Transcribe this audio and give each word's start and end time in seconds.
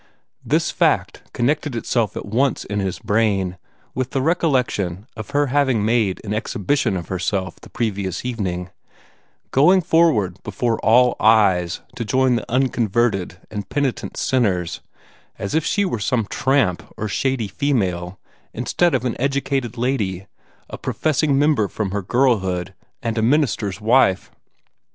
This 0.43 0.71
fact 0.71 1.21
connected 1.31 1.75
itself 1.75 2.17
at 2.17 2.25
once 2.25 2.63
in 2.65 2.79
his 2.79 2.97
brain 2.97 3.59
with 3.93 4.09
the 4.09 4.21
recollection 4.23 5.05
of 5.15 5.29
her 5.29 5.45
having 5.53 5.85
made 5.85 6.19
an 6.23 6.33
exhibition 6.33 6.97
of 6.97 7.09
herself 7.09 7.59
the 7.61 7.69
previous 7.69 8.25
evening 8.25 8.71
going 9.51 9.79
forward 9.79 10.41
before 10.41 10.79
all 10.79 11.15
eyes 11.19 11.81
to 11.95 12.03
join 12.03 12.33
the 12.35 12.51
unconverted 12.51 13.37
and 13.51 13.69
penitent 13.69 14.17
sinners, 14.17 14.81
as 15.37 15.53
if 15.53 15.63
she 15.63 15.85
were 15.85 15.99
some 15.99 16.25
tramp 16.25 16.91
or 16.97 17.07
shady 17.07 17.47
female, 17.47 18.19
instead 18.55 18.95
of 18.95 19.05
an 19.05 19.15
educated 19.21 19.77
lady, 19.77 20.25
a 20.67 20.79
professing 20.79 21.37
member 21.37 21.67
from 21.67 21.91
her 21.91 22.01
girlhood, 22.01 22.73
and 23.03 23.19
a 23.19 23.21
minister's 23.21 23.79
wife. 23.79 24.31